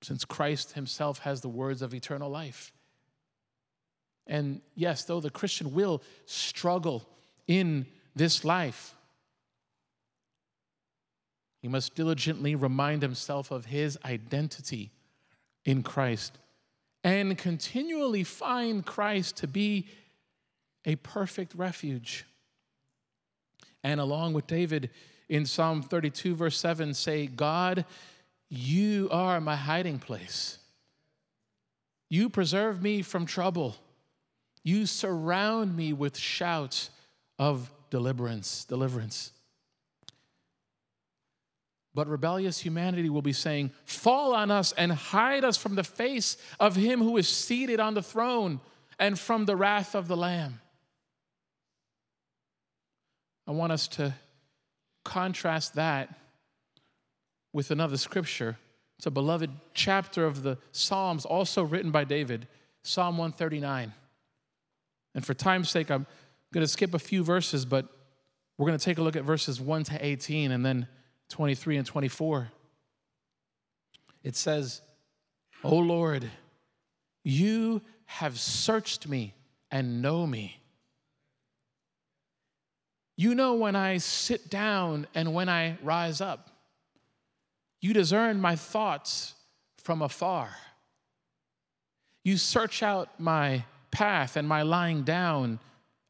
[0.03, 2.73] since Christ himself has the words of eternal life.
[4.27, 7.09] And yes, though the Christian will struggle
[7.47, 8.95] in this life,
[11.61, 14.91] he must diligently remind himself of his identity
[15.65, 16.39] in Christ
[17.05, 19.87] and continually find Christ to be
[20.85, 22.25] a perfect refuge.
[23.85, 24.91] And along with David
[25.29, 27.85] in Psalm 32, verse 7, say, God,
[28.49, 30.59] you are my hiding place.
[32.09, 33.77] You preserve me from trouble.
[34.63, 36.91] You surround me with shouts
[37.39, 39.33] of deliverance, deliverance.
[41.95, 46.37] But rebellious humanity will be saying, Fall on us and hide us from the face
[46.59, 48.61] of him who is seated on the throne
[48.99, 50.61] and from the wrath of the Lamb.
[53.47, 54.15] I want us to
[55.05, 56.15] contrast that
[57.53, 58.57] with another scripture.
[58.99, 62.47] It's a beloved chapter of the Psalms, also written by David,
[62.83, 63.93] Psalm 139.
[65.15, 66.07] And for time's sake, I'm
[66.53, 67.87] going to skip a few verses, but
[68.57, 70.87] we're going to take a look at verses 1 to 18 and then
[71.31, 72.49] 23 and 24.
[74.23, 74.83] It says,
[75.65, 76.31] O Lord,
[77.25, 79.35] you have searched me
[79.71, 80.62] and know me.
[83.23, 86.51] You know when I sit down and when I rise up.
[87.81, 89.35] You discern my thoughts
[89.77, 90.51] from afar.
[92.25, 95.61] You search out my path and my lying down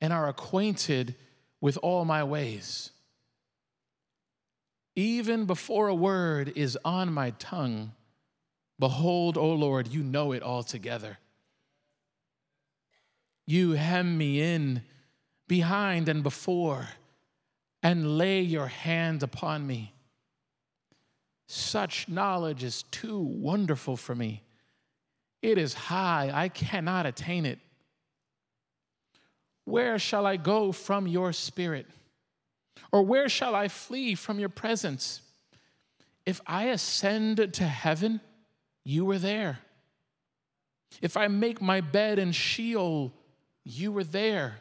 [0.01, 1.15] and are acquainted
[1.61, 2.93] with all my ways.
[4.97, 7.93] Even before a word is on my tongue,
[8.79, 11.19] behold, O Lord, you know it altogether.
[13.47, 14.81] You hem me in
[15.47, 16.89] behind and before,
[17.83, 19.93] and lay your hand upon me.
[21.49, 24.43] Such knowledge is too wonderful for me.
[25.43, 27.59] It is high, I cannot attain it.
[29.65, 31.87] Where shall I go from your spirit?
[32.91, 35.21] Or where shall I flee from your presence?
[36.25, 38.21] If I ascend to heaven,
[38.85, 39.59] you were there.
[41.01, 43.13] If I make my bed in Sheol,
[43.65, 44.61] you were there.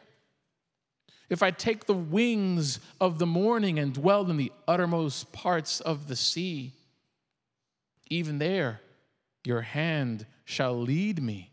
[1.28, 6.08] If I take the wings of the morning and dwell in the uttermost parts of
[6.08, 6.72] the sea,
[8.08, 8.80] even there
[9.44, 11.50] your hand shall lead me,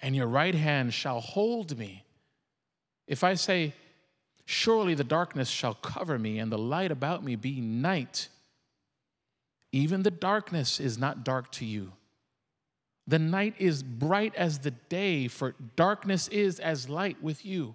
[0.00, 2.04] and your right hand shall hold me.
[3.06, 3.74] If I say,
[4.44, 8.28] Surely the darkness shall cover me, and the light about me be night,
[9.70, 11.92] even the darkness is not dark to you.
[13.06, 17.74] The night is bright as the day, for darkness is as light with you.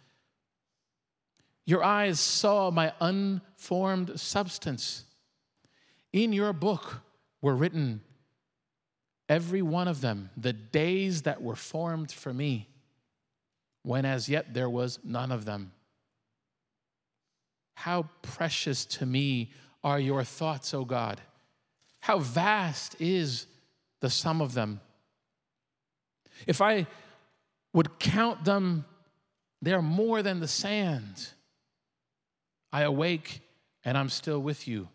[1.65, 5.05] Your eyes saw my unformed substance.
[6.11, 7.01] In your book
[7.41, 8.01] were written,
[9.29, 12.67] every one of them, the days that were formed for me,
[13.83, 15.71] when as yet there was none of them.
[17.75, 19.51] How precious to me
[19.83, 21.21] are your thoughts, O God.
[22.01, 23.47] How vast is
[24.01, 24.81] the sum of them.
[26.45, 26.87] If I
[27.73, 28.85] would count them,
[29.61, 31.29] they are more than the sand.
[32.71, 33.41] I awake
[33.83, 34.87] and I'm still with you.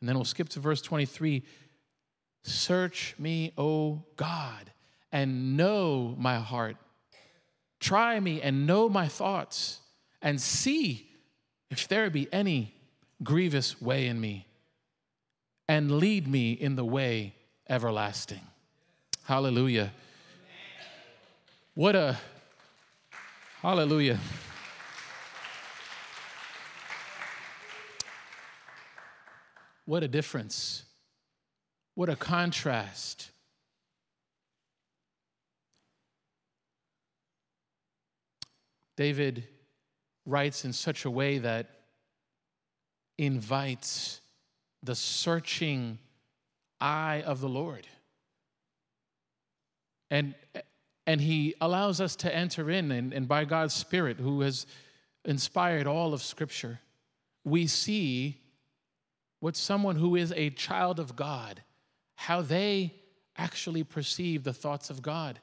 [0.00, 1.42] And then we'll skip to verse 23.
[2.42, 4.70] Search me, O God,
[5.10, 6.76] and know my heart.
[7.80, 9.80] Try me and know my thoughts,
[10.20, 11.08] and see
[11.70, 12.74] if there be any
[13.22, 14.46] grievous way in me,
[15.68, 17.34] and lead me in the way
[17.68, 18.40] everlasting.
[19.24, 19.92] Hallelujah.
[21.74, 22.18] What a
[23.62, 24.18] hallelujah.
[29.86, 30.84] What a difference.
[31.94, 33.30] What a contrast.
[38.96, 39.44] David
[40.26, 41.70] writes in such a way that
[43.18, 44.20] invites
[44.82, 45.98] the searching
[46.80, 47.86] eye of the Lord.
[50.10, 50.34] And,
[51.06, 54.66] and he allows us to enter in, and, and by God's Spirit, who has
[55.24, 56.80] inspired all of Scripture,
[57.44, 58.40] we see
[59.44, 61.62] what someone who is a child of God,
[62.14, 62.94] how they
[63.36, 65.38] actually perceive the thoughts of God.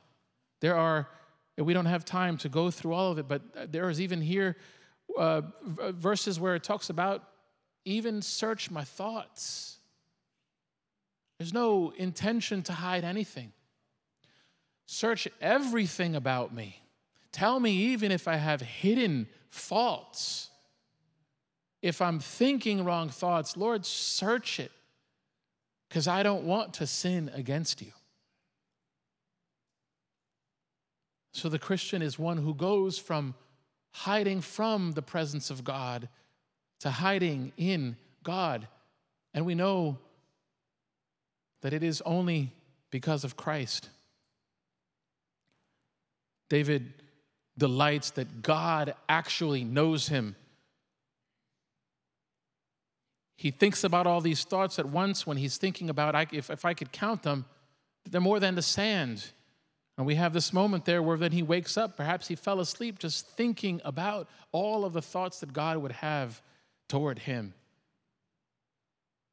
[0.59, 1.07] There are,
[1.55, 4.57] we don't have time to go through all of it, but there is even here
[5.15, 5.41] uh,
[5.91, 7.23] verses where it talks about
[7.85, 9.77] even search my thoughts.
[11.37, 13.51] There's no intention to hide anything.
[14.87, 16.81] Search everything about me.
[17.31, 20.50] Tell me even if I have hidden faults.
[21.81, 24.71] If I'm thinking wrong thoughts, Lord, search it
[25.89, 27.91] because I don't want to sin against you.
[31.33, 33.35] So the Christian is one who goes from
[33.91, 36.07] hiding from the presence of God
[36.81, 38.67] to hiding in God.
[39.33, 39.97] And we know
[41.61, 42.51] that it is only
[42.89, 43.89] because of Christ.
[46.49, 46.93] David
[47.57, 50.35] delights that God actually knows him
[53.41, 56.75] he thinks about all these thoughts at once when he's thinking about if, if I
[56.75, 57.45] could count them,
[58.07, 59.31] they're more than the sand.
[59.97, 61.97] And we have this moment there where then he wakes up.
[61.97, 66.39] Perhaps he fell asleep just thinking about all of the thoughts that God would have
[66.87, 67.55] toward him.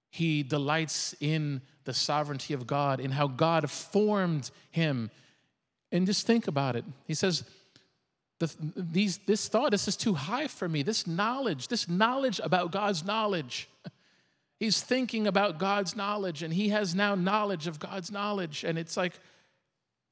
[0.08, 5.10] He delights in the sovereignty of God, in how God formed him.
[5.92, 6.84] And just think about it.
[7.06, 7.44] He says,
[8.38, 10.82] the, these, this thought, this is too high for me.
[10.82, 13.68] This knowledge, this knowledge about God's knowledge.
[14.58, 18.64] He's thinking about God's knowledge and he has now knowledge of God's knowledge.
[18.64, 19.12] And it's like,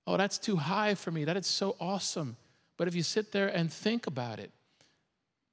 [0.07, 1.25] oh, that's too high for me.
[1.25, 2.37] That is so awesome.
[2.77, 4.51] But if you sit there and think about it,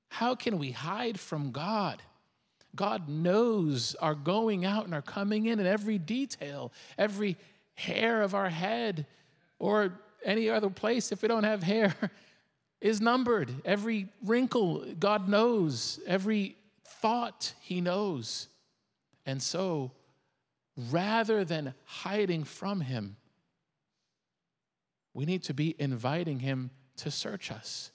[0.10, 2.02] how can we hide from God?
[2.76, 7.38] God knows our going out and our coming in and every detail, every
[7.76, 9.06] hair of our head
[9.58, 11.96] or any other place, if we don't have hair,
[12.82, 13.52] is numbered.
[13.66, 16.00] Every wrinkle, God knows.
[16.06, 16.56] Every
[17.02, 18.48] thought, He knows.
[19.26, 19.92] And so,
[20.92, 23.18] rather than hiding from him,
[25.14, 27.92] we need to be inviting Him to search us.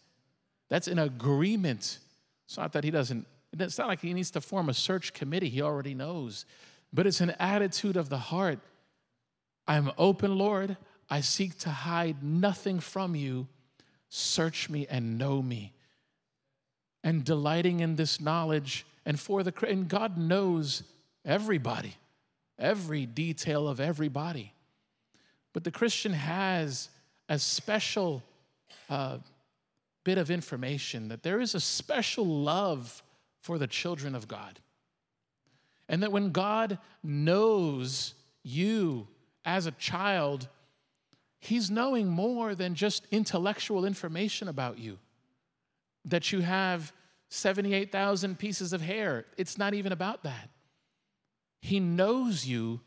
[0.68, 1.99] That's an agreement.
[2.47, 5.49] It's not that He doesn't, it's not like He needs to form a search committee,
[5.49, 6.47] He already knows.
[6.93, 8.61] But it's an attitude of the heart.
[9.66, 10.76] I'm open, Lord.
[11.11, 13.47] I seek to hide nothing from you.
[14.09, 15.74] Search me and know me.
[17.05, 20.83] And delighting in this knowledge, and for the and God knows
[21.29, 21.95] everybody,
[22.59, 24.53] every detail of everybody.
[25.53, 26.89] But the Christian has
[27.29, 28.22] a special
[28.89, 29.18] uh,
[30.05, 33.03] bit of information that there is a special love
[33.41, 34.59] for the children of God.
[35.89, 39.07] And that when God knows you
[39.45, 40.49] as a child,
[41.41, 44.99] He's knowing more than just intellectual information about you.
[46.05, 46.93] That you have
[47.29, 49.26] 78,000 pieces of hair.
[49.37, 50.51] It's not even about that.
[51.61, 52.81] He knows you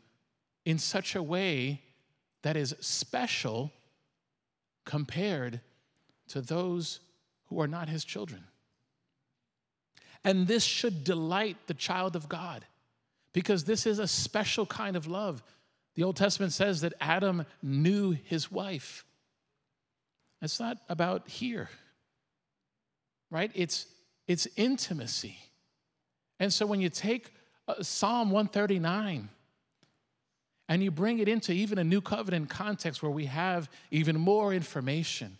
[0.64, 1.82] in such a way
[2.42, 3.72] that is special
[4.84, 5.60] compared
[6.28, 7.00] to those
[7.46, 8.44] who are not his children.
[10.24, 12.64] And this should delight the child of God
[13.32, 15.42] because this is a special kind of love.
[15.94, 19.04] The Old Testament says that Adam knew his wife.
[20.40, 21.68] It's not about here,
[23.30, 23.50] right?
[23.54, 23.86] It's,
[24.26, 25.36] it's intimacy.
[26.40, 27.32] And so when you take
[27.68, 29.28] Uh, Psalm 139
[30.72, 34.54] and you bring it into even a new covenant context where we have even more
[34.54, 35.36] information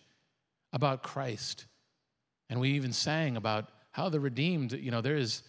[0.73, 1.65] about Christ,
[2.51, 5.41] and we even sang about how the redeemed, you know, there is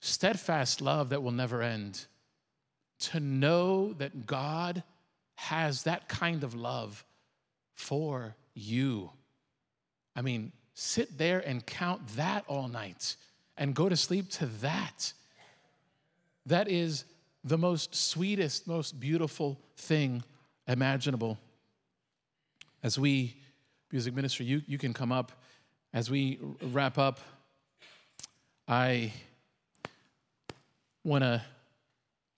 [0.00, 2.06] steadfast love that will never end.
[3.00, 4.82] To know that God
[5.34, 7.04] has that kind of love
[7.74, 9.10] for you.
[10.14, 13.16] I mean, sit there and count that all night
[13.58, 15.12] and go to sleep to that.
[16.46, 17.04] That is
[17.42, 20.22] the most sweetest, most beautiful thing
[20.68, 21.38] imaginable.
[22.82, 23.36] As we,
[23.90, 25.32] music minister, you, you can come up.
[25.92, 26.38] As we
[26.72, 27.20] wrap up,
[28.68, 29.12] I
[31.04, 31.42] want to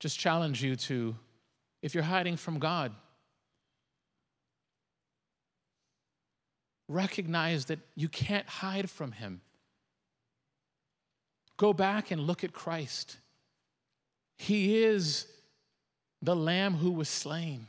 [0.01, 1.15] just challenge you to,
[1.83, 2.93] if you're hiding from God,
[6.89, 9.41] recognize that you can't hide from Him.
[11.57, 13.17] Go back and look at Christ.
[14.39, 15.27] He is
[16.23, 17.67] the Lamb who was slain.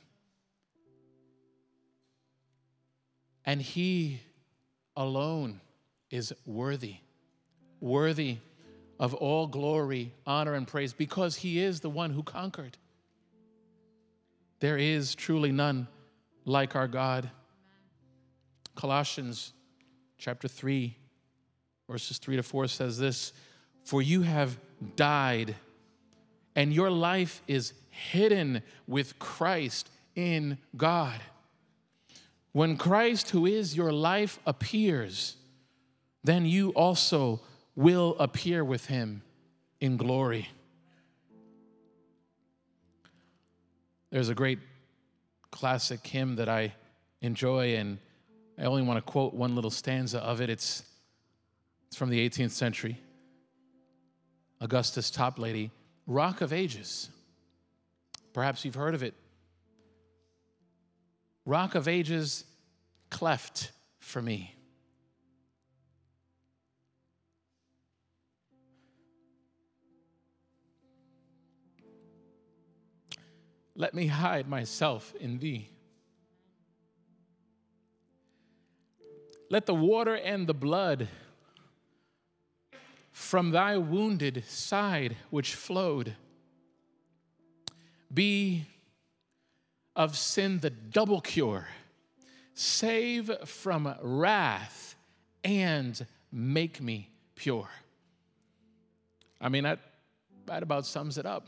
[3.44, 4.22] And He
[4.96, 5.60] alone
[6.12, 6.98] is worthy,
[7.82, 8.38] worthy
[9.00, 12.78] of all glory, honor, and praise because He is the one who conquered.
[14.60, 15.88] There is truly none
[16.46, 17.30] like our God.
[18.76, 19.54] Colossians
[20.18, 20.96] chapter 3,
[21.90, 23.34] verses 3 to 4 says this
[23.84, 24.58] For you have
[24.96, 25.56] died,
[26.60, 31.22] and your life is hidden with Christ in God.
[32.52, 35.38] When Christ, who is your life, appears,
[36.22, 37.40] then you also
[37.78, 39.22] will appear with him
[39.80, 40.50] in glory.
[44.10, 44.60] There's a great
[45.52, 46.74] classic hymn that I
[47.22, 48.00] enjoy, and
[48.58, 50.50] I only want to quote one little stanza of it.
[50.50, 50.84] It's,
[51.88, 53.00] it's from the 18th century.
[54.60, 55.72] Augustus Toplady,
[56.10, 57.08] Rock of Ages.
[58.34, 59.14] Perhaps you've heard of it.
[61.46, 62.46] Rock of Ages,
[63.12, 64.56] cleft for me.
[73.76, 75.70] Let me hide myself in thee.
[79.52, 81.08] Let the water and the blood
[83.20, 86.16] from thy wounded side which flowed
[88.12, 88.66] be
[89.94, 91.68] of sin the double cure,
[92.54, 94.96] save from wrath,
[95.44, 97.70] and make me pure.
[99.42, 99.80] I mean, that,
[100.46, 101.46] that about sums it up.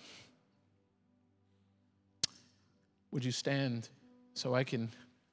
[3.12, 3.88] Would you stand
[4.34, 4.92] so I can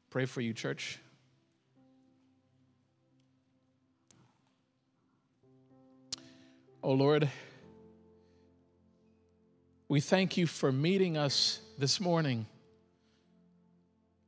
[0.08, 1.00] pray for you, church?
[6.80, 7.28] Oh Lord,
[9.88, 12.46] we thank you for meeting us this morning.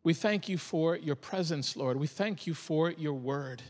[0.03, 1.97] We thank you for your presence, Lord.
[1.97, 3.63] We thank you for your word.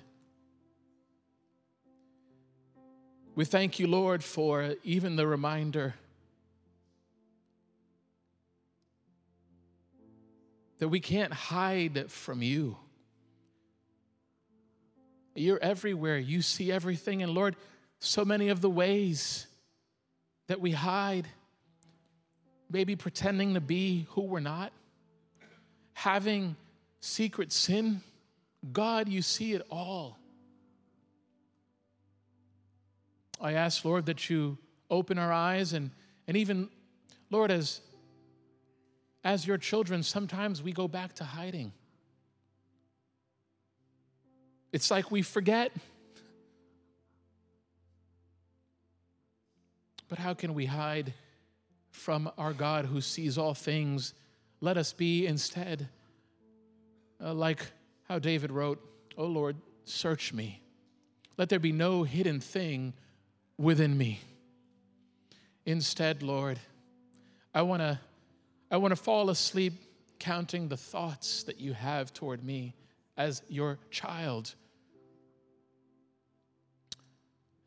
[3.34, 5.94] We thank you, Lord, for even the reminder
[10.78, 12.78] that we can't hide from you.
[15.34, 17.22] You're everywhere, you see everything.
[17.22, 17.56] And Lord,
[18.00, 19.46] so many of the ways
[20.48, 21.28] that we hide,
[22.70, 24.72] maybe pretending to be who we're not,
[25.92, 26.56] having
[27.00, 28.00] secret sin.
[28.72, 30.18] God, you see it all.
[33.40, 34.58] I ask, Lord, that you
[34.90, 35.90] open our eyes and,
[36.26, 36.68] and even,
[37.30, 37.80] Lord, as,
[39.24, 41.72] as your children, sometimes we go back to hiding.
[44.72, 45.72] It's like we forget.
[50.10, 51.14] But how can we hide
[51.92, 54.12] from our God who sees all things?
[54.60, 55.88] Let us be instead
[57.22, 57.64] uh, like
[58.08, 58.84] how David wrote,
[59.16, 60.60] Oh Lord, search me.
[61.38, 62.92] Let there be no hidden thing
[63.56, 64.20] within me.
[65.64, 66.58] Instead, Lord,
[67.54, 68.00] I want to
[68.72, 69.74] I want to fall asleep
[70.18, 72.74] counting the thoughts that you have toward me
[73.16, 74.54] as your child.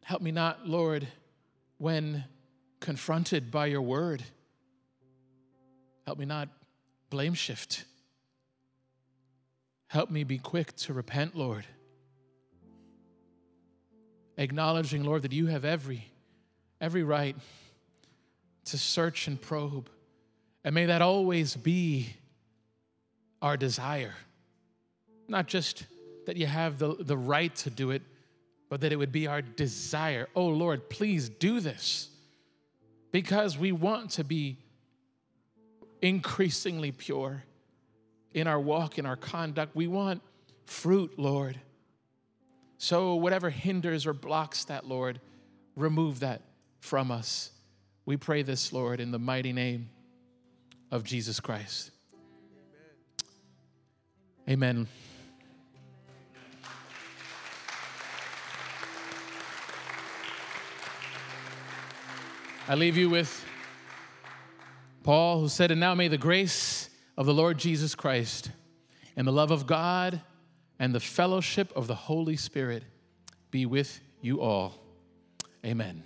[0.04, 1.08] Help me not, Lord,
[1.78, 2.24] when
[2.84, 4.22] confronted by your word.
[6.06, 6.50] Help me not
[7.10, 7.86] blame shift.
[9.88, 11.66] Help me be quick to repent, Lord.
[14.38, 16.12] Acknowledging, Lord, that you have every,
[16.82, 17.38] every right
[18.66, 19.90] to search and probe.
[20.66, 22.10] And may that always be
[23.42, 24.16] our desire.
[25.30, 25.86] Not just
[26.26, 28.02] that you have the, the right to do it,
[28.70, 30.28] but that it would be our desire.
[30.36, 32.10] Oh Lord, please do this
[33.14, 34.58] because we want to be
[36.02, 37.44] increasingly pure
[38.34, 39.76] in our walk, in our conduct.
[39.76, 40.22] We want
[40.66, 41.58] fruit, Lord.
[42.80, 45.22] So, whatever hinders or blocks that, Lord,
[45.78, 46.42] remove that
[46.82, 47.52] from us.
[48.06, 49.90] We pray this, Lord, in the mighty name
[50.92, 51.92] of Jesus Christ.
[54.50, 54.88] Amen.
[62.66, 63.44] I leave you with
[65.04, 68.52] Paul, who said, And now may the grace of the Lord Jesus Christ
[69.18, 70.22] and the love of God
[70.80, 72.84] and the fellowship of the Holy Spirit
[73.52, 74.76] be with you all.
[75.66, 76.06] Amen.